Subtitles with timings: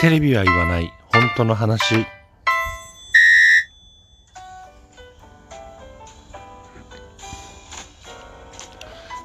[0.00, 0.92] テレビは言わない。
[1.12, 2.06] 本当の話。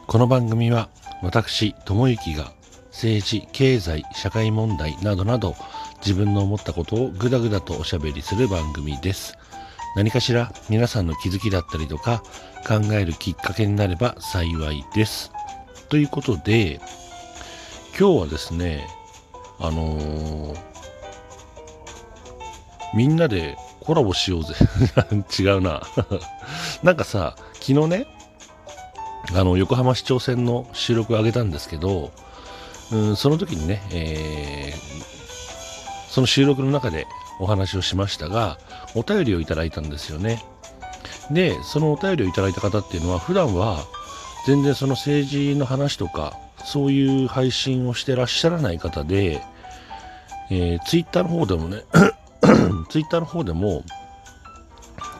[0.07, 0.89] この番組は
[1.21, 2.53] 私智之が
[2.87, 5.55] 政治経済社会問題などなど
[5.99, 9.37] 自分の思ったことをぐだぐだとおしゃべりする番組です。
[9.95, 12.23] 何かしら皆さんの気づきだったりとか
[12.67, 15.31] 考えるきっかけになれば幸いです。
[15.89, 16.81] ということで
[17.95, 18.87] 今日はですね
[19.63, 20.57] あのー、
[22.93, 24.55] みんなでコラボしようぜ。
[25.39, 25.81] 違うな。
[26.83, 28.07] なんかさ昨日ね
[29.33, 32.11] あの横浜市長選の収録を上げたんですけど、
[32.91, 35.03] うん、その時にね、えー、
[36.11, 37.07] その収録の中で
[37.39, 38.57] お話をしましたが
[38.95, 40.43] お便りをいただいたんですよね。
[41.31, 43.85] でそのお便りをいただいた方っていうのは普段は
[44.45, 49.41] 全然その政治の話とかそういう配信をしてらっしゃらない方で、
[50.49, 51.83] えー、ツイッターの方でもね
[52.89, 53.83] ツイッターの方でも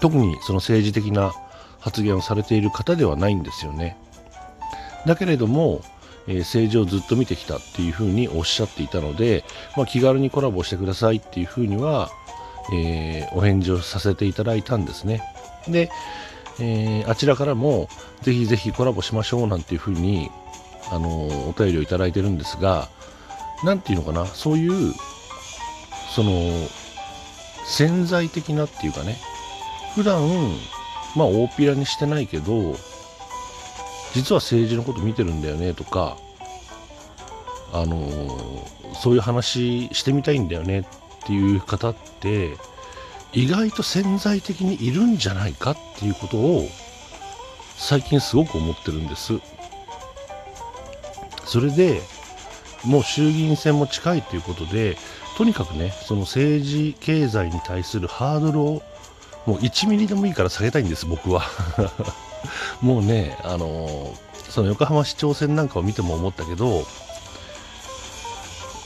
[0.02, 1.32] 特にその政治的な
[1.80, 3.98] 発言をされている方ではないんですよね。
[5.06, 5.82] だけれども、
[6.28, 9.44] えー、政治をずっと見てきたっていうふうにおっしゃっていたので、
[9.76, 12.10] まあ、気軽にコラボしてくださいっていうふうには、
[12.74, 15.24] えー、お返事をさせていただいたんですね。
[15.68, 15.90] で、
[16.60, 17.90] えー、あちらからも
[18.22, 20.30] ぜひぜひコラボしましょうなんていうふうに、
[20.92, 22.90] あのお便りをいただいてるんですが、
[23.64, 24.94] 何ていうのかな、そういう、
[26.14, 26.32] その、
[27.66, 29.18] 潜在的なっていうかね、
[29.96, 30.22] 普段、
[31.16, 32.76] まあ大っぴらにしてないけど、
[34.14, 36.18] 実は政治のこと見てるんだよねとか、
[37.72, 38.68] あの
[39.02, 40.86] そういう話してみたいんだよねっ
[41.26, 42.56] ていう方って、
[43.32, 46.68] 意外と潜在的にいるんじゃないかっていうことを
[47.76, 49.40] 最近すごく思ってるんです。
[51.46, 52.02] それで
[52.84, 54.98] もう衆議院選も近いということで
[55.38, 58.84] とにかくねその政治経済に対するハードルを
[59.46, 61.44] もう1ミリでもいいから下げたいんです僕は
[62.82, 64.14] もうねあの、
[64.50, 66.80] その横浜市長選なんかを見ても思ったけど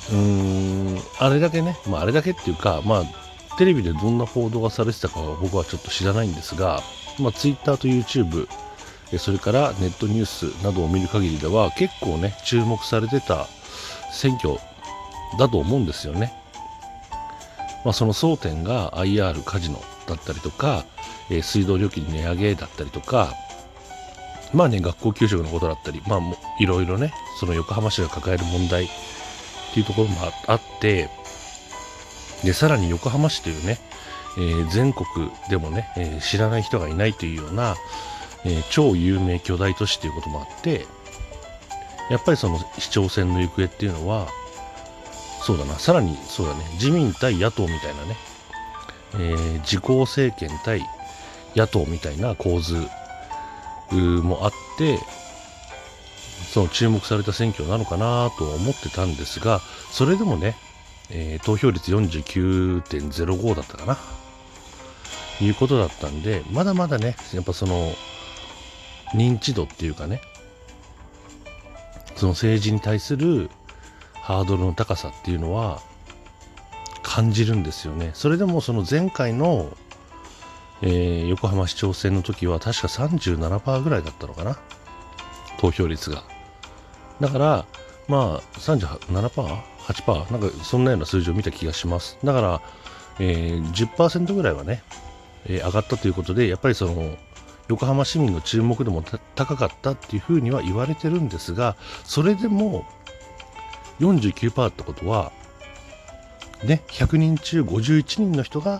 [0.09, 3.03] うーんあれだけね、まあ、あれだけっていうかまあ
[3.57, 6.81] テレビでどんな報道がされてたかは僕はちょっと知らないんですが、
[7.19, 8.47] まあ、Twitter と YouTube
[9.17, 13.47] それからネットニュースなどを見る限りでは結構ね注目されてた
[14.11, 14.55] 選挙
[15.39, 16.33] だと思うんですよね。
[17.87, 20.83] まあ、その争点が IR カジノだったりとか、
[21.29, 23.31] えー、水道料金値上げだったりとか、
[24.53, 26.19] まあね、学校給食のことだったり、まあ、
[26.59, 28.87] いろいろね、その横浜市が抱える問題っ
[29.73, 31.09] ていうところもあって、
[32.43, 33.79] で、さらに横浜市というね、
[34.37, 37.77] えー、全国でもね、えー、知らない人がいないというような、
[38.43, 40.85] えー、超有名巨大都市ということもあって
[42.09, 44.27] やっぱりその市長選の行方っていうのは
[45.47, 45.79] そうだな。
[45.79, 46.59] さらにそうだね。
[46.73, 48.17] 自民対野党みたいなね、
[49.13, 50.81] えー、自公政権対
[51.55, 52.75] 野党みたいな構図
[53.93, 54.99] もあって
[56.51, 60.57] その注目された選挙なのかなと思ってたんですがそれでもね、
[61.09, 63.97] えー、投票率49.05だったかな。
[65.39, 67.93] いうことだったんでまだまだねやっぱその
[69.13, 70.19] 認知度っていうかね
[72.17, 73.49] その政治に対する
[74.27, 75.79] ハードルの高さっていうのは
[77.01, 78.11] 感じるんですよね。
[78.13, 79.71] それでもその前回の、
[80.81, 84.59] えー、横浜市長選の時は確か37%ぐらいだったのかな。
[85.61, 86.25] 投票率が。
[87.21, 87.65] だから
[88.09, 92.17] まあ 37%8% なんかそんなような数字を見た気がします。
[92.21, 92.61] だから、
[93.21, 94.83] えー、10%ぐらいはね、
[95.45, 97.15] えー、上がったということでやっぱりその
[97.69, 99.05] 横浜市民の注目度も
[99.35, 102.85] 高かったっていうふうには言われてるんですがそれでも
[103.99, 105.31] 49%ってことは
[106.63, 108.79] ね100人中51人の人が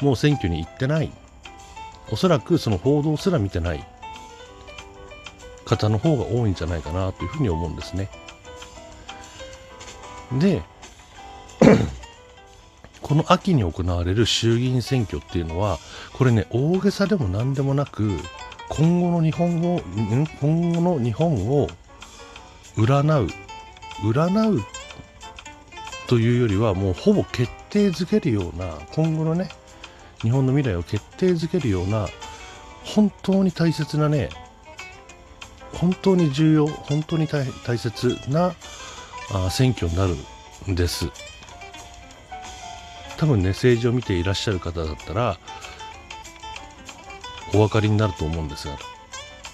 [0.00, 1.12] もう選挙に行ってない
[2.10, 3.84] おそらくその報道すら見てない
[5.64, 8.08] 方の方が多いんじゃないかなというふうに思うんですね。
[10.32, 10.62] で
[13.02, 15.78] この秋に行われる衆議院選挙っていうのは
[16.12, 18.10] これね大げさでも何でもなく
[18.70, 19.80] 今後の日本を
[20.40, 21.68] 今後の日本を
[22.76, 23.47] 占う
[24.02, 24.62] 占う
[26.08, 29.48] というよりはもうほぼ決定づけるような今後のね
[30.22, 32.08] 日本の未来を決定づけるような
[32.84, 34.30] 本当に大切なね
[35.74, 37.44] 本当に重要本当に大
[37.78, 38.54] 切な
[39.32, 40.16] あ選挙になる
[40.70, 41.10] んです。
[43.18, 45.38] 多分ね政治を見ていらっしゃる方だったら
[47.52, 48.78] お分かりになると思うんですが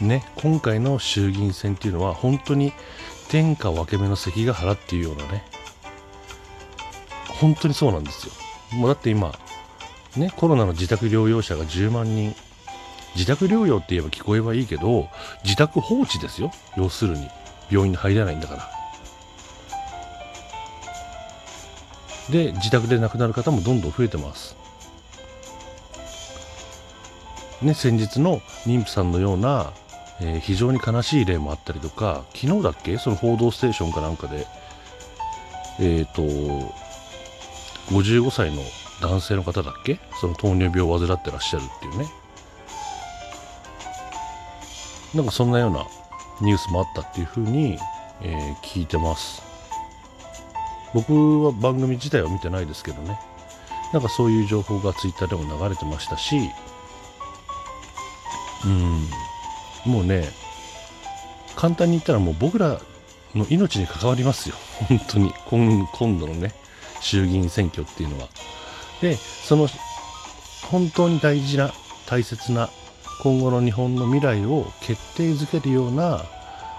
[0.00, 2.74] ね今回の衆議院選っていうのは本当に
[3.34, 5.44] 天下分け目の関ヶ原っていうようなね
[7.40, 8.32] 本当にそうなんですよ。
[8.78, 9.36] もうだって今、
[10.16, 12.32] ね、コロナの自宅療養者が10万人。
[13.16, 15.08] 自宅療養って言えば聞こえはいいけど、
[15.42, 16.52] 自宅放置ですよ。
[16.76, 17.28] 要するに。
[17.70, 18.70] 病院に入れないんだから。
[22.30, 24.56] で、自宅で亡くなる方もどんどん増えてます。
[27.62, 29.72] ね、先日の妊婦さんのような、
[30.20, 32.98] えー、非常に悲しい例もあったりとか、昨日だっけ？
[32.98, 34.46] その報道ステーションかなんかで、
[35.80, 36.22] え、ー、と、
[37.88, 38.62] 55歳の
[39.02, 39.98] 男性の方だっけ？
[40.20, 42.06] その糖尿病を患ってらっしゃるっていうね。
[45.14, 45.86] なんかそんなような
[46.40, 47.78] ニュースもあったっていうふうに、
[48.22, 49.42] えー、聞いてます。
[50.92, 53.18] 僕は番組自体は見てないですけどね。
[53.92, 56.36] なんかそういう情報がツイッターでも流れてましたし、
[58.64, 59.06] うん、
[59.84, 60.28] もうね、
[61.56, 62.80] 簡単に言ったらもう僕ら
[63.34, 64.56] の命に関わりますよ。
[64.88, 65.32] 本当に。
[65.46, 66.52] 今今度のね、
[67.00, 68.28] 衆議院選挙っていうのは。
[69.00, 69.68] で、その、
[70.70, 71.72] 本当に大事な、
[72.06, 72.70] 大切な、
[73.22, 76.24] 今後の日本の未来を決定づけるような、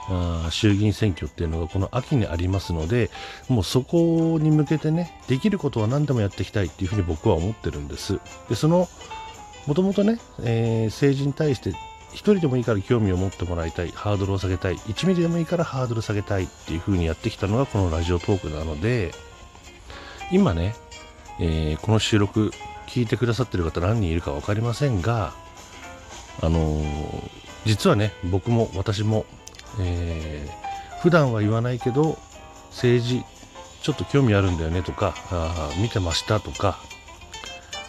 [0.08, 3.10] あ衆議院選挙っていうのがこの秋にありますので、
[3.50, 8.20] もうそこに向けてね、できることは何でもやっていきたいっていうふうに僕は思ってるんです。
[8.48, 8.88] で、その、
[9.66, 11.74] もともとね、えー、政治に対して
[12.16, 19.12] 1人でもいいから興味を持ってもらいたい、ハードルを下げたい、1ミリでもいいからハードル下げたいっていう風にやってきたのがこのラジオトークなので、
[20.32, 20.76] 今ね、
[21.40, 22.52] えー、この収録
[22.88, 25.34] 聞いてくださってる方何人いるか分かりませんが、
[26.42, 27.30] あのー、
[27.66, 29.26] 実はね、僕も私も、
[29.82, 32.18] えー、普段は言わないけど、
[32.70, 33.24] 政治、
[33.82, 36.80] ちょっと興味あるんだよねとか、あ見てましたとか、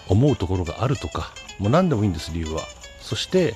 [0.09, 2.63] 思うところがあるとか、もう何でもいいんです、理由は。
[3.01, 3.55] そして、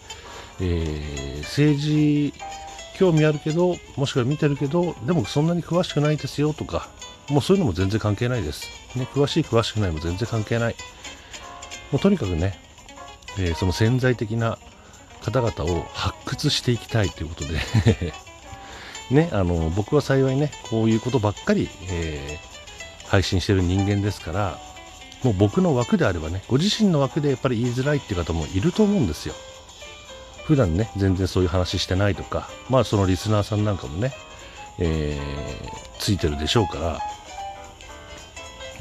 [0.60, 2.34] えー、政治
[2.98, 6.88] 興味あるけどもしくは見てるけどでもそんなに詳しくないですよとか
[7.30, 10.74] もうそういうのも全然関係ないです、ね、詳しい詳しくないも全然関係ない。
[11.92, 12.58] もうとにかくね、
[13.38, 14.58] えー、その潜在的な
[15.22, 18.12] 方々を発掘していきたいということで。
[19.10, 24.60] ね、あの僕は幸いねこういうことばっかり、えー、配信してる人間ですから
[25.24, 29.34] もう僕の枠であればねご自身の枠でやっぱり言いづらいっていう方もいると思うんですよ。
[30.50, 34.12] 普段ね、全然そういう話してないとか、まあそのリスナーさんなんかもね、
[34.81, 36.99] えー、ついてるでしょうから、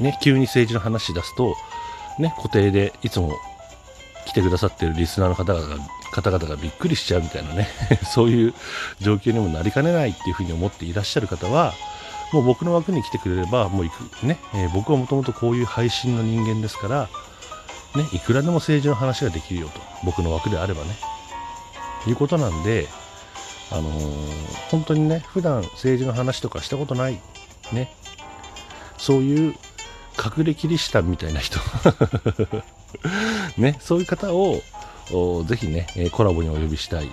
[0.00, 1.54] ね、急に政治の話し出すと、
[2.18, 3.38] ね、固定でいつも
[4.26, 5.76] 来てくださってるリスナーの方々が
[6.10, 7.68] 方々がびっくりしちゃうみたいなね
[8.02, 8.54] そういう
[9.00, 11.72] 状況にもなりかねないっていうふうに思っていらっしゃる方は、
[12.32, 17.08] もう僕の枠に来てくれれば、もう行く、ね、えー、僕はもともとこういう配信の人間ですから、
[17.94, 21.09] ね、いくらでも政治の話ができるよと、僕の枠であればね。
[22.06, 22.86] いうことなんで、
[23.70, 27.20] あのー、本当にね、普段政治の話とかしたことない、
[27.72, 27.92] ね、
[28.98, 29.54] そういう
[30.18, 31.58] 隠れキリシタンみたいな人
[33.56, 34.60] ね、そういう方を
[35.44, 37.10] ぜひね、コラボにお呼びしたいっ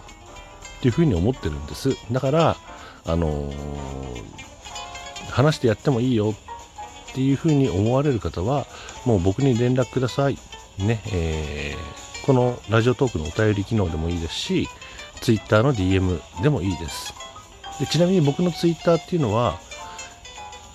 [0.81, 1.95] ていうふうに思ってるんです。
[2.11, 2.57] だから、
[3.05, 3.55] あのー、
[5.31, 6.35] 話してやってもいいよ
[7.11, 8.65] っていうふうに思われる方は、
[9.05, 10.37] もう僕に連絡ください。
[10.77, 14.67] ね、えーこのラジオトークのお便り機能でもいいですし、
[15.21, 17.13] Twitter の DM でもいいです。
[17.79, 19.57] でちなみに僕の Twitter っていうのは、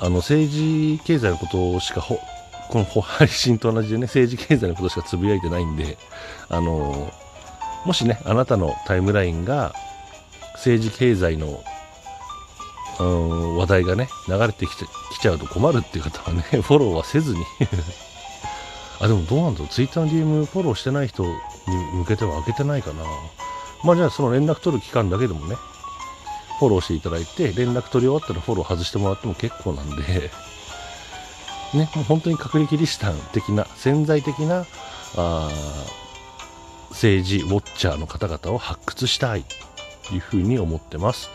[0.01, 2.19] あの政治経済のことしかほ
[2.71, 5.99] この配信と同じでね、政治経済のことしかつぶやいてないんで、
[6.49, 7.13] あの
[7.85, 9.75] もしね、あなたのタイムラインが
[10.55, 11.63] 政治経済の
[12.99, 14.71] うん話題がね、流れてき
[15.21, 17.45] ちゃうと困るっていう方はね、フォローはせずに
[19.03, 19.69] あ、でもどうなんだろう。
[19.69, 21.31] ツイッターの DM フォローしてない人に
[21.95, 23.05] 向けては開けてないかな。
[23.83, 25.57] まあじゃあその連絡取る期間だけでもね、
[26.61, 29.97] フォローしていただいて、連絡取り終わったらフォロー外してもらっても結構なんで
[31.75, 34.67] ね、もう本当に隠れキリシタン的な、潜在的な、
[35.17, 35.51] あ
[36.91, 39.45] 政治ウォッチャーの方々を発掘したい
[40.07, 41.29] というふうに思ってます。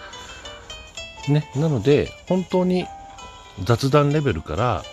[1.28, 2.88] ね、なので、本当に
[3.64, 4.86] 雑談レベルから、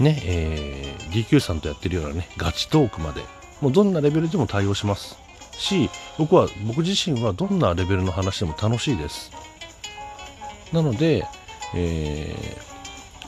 [0.00, 3.22] ね、えー、DQ さんとやってるようなね、ガチトークまで、
[3.60, 5.16] もうどんなレベルでも対応します
[5.52, 9.30] し、僕は、僕自身はどんなレベルの話でも楽しいです。
[10.72, 11.26] なので、
[11.74, 12.34] え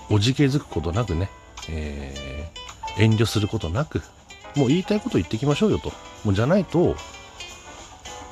[0.08, 1.30] ー、おじけづくことなくね、
[1.68, 4.02] えー、遠慮することなく、
[4.56, 5.92] もう言いたいこと言ってきましょうよと。
[6.24, 6.96] もうじゃないと、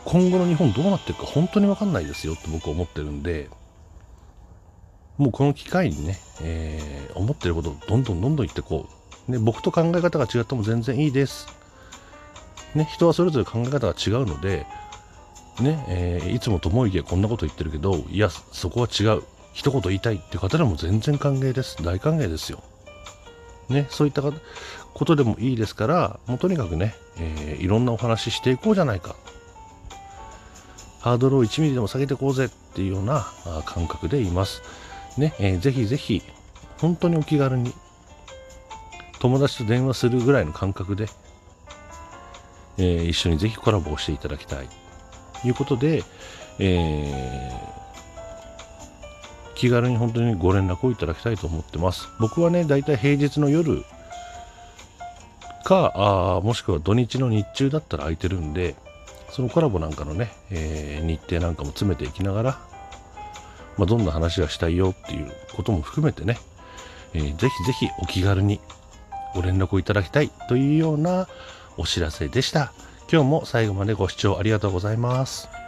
[0.04, 3.48] 今後の日本どうなっていくか本当にわかんないですよって僕は思ってるんで、
[5.18, 8.88] もうこの機会にね、えー、思ってることをどんどんどんどん言ってこ
[9.28, 9.30] う。
[9.30, 11.46] ね、僕と考え方が違っても全然いいです。
[12.74, 14.66] ね、人はそれぞれ考え方が違うので、
[15.60, 19.22] ね、えー、いつもともいけこんなこと言ってるけど、いや、そこは違う。
[19.52, 21.80] 一言言いたいっていう方でも全然歓迎です。
[21.82, 22.62] 大歓迎ですよ。
[23.68, 29.14] ね、そういったことでもいいですから、もうとにかくね、えー、いろんなお話ししていこうじゃないか。
[31.00, 33.26] ハードルを1ミリでも下げていこうぜっていうような
[33.64, 34.62] 感覚でいます。
[35.16, 36.22] ね、えー、ぜひぜひ、
[36.78, 37.72] 本当にお気軽に、
[39.20, 41.08] 友達と電話するぐらいの感覚で、
[42.78, 44.68] えー、一緒にぜひコラボをしていただきたい。
[45.42, 46.02] ということで、
[46.58, 52.08] えー、気軽に本当にご連絡をいただきたいと思ってます。
[52.18, 53.84] 僕はね、だいたい平日の夜
[55.64, 58.74] か、あもしくは土日の日中だったら空いてるんで、
[59.30, 62.58] そのコラボなんかのね、えー、日程なんかも詰めていきながら、
[63.76, 66.38] まあ、どんな話がしたいよっていうことも含めてね、
[67.12, 68.60] えー、ぜひぜひお気軽に
[69.34, 71.28] ご連絡をいただきたいというような
[71.76, 72.72] お知らせでした。
[73.12, 75.63] 今日も最後までご視聴ありがとうございます。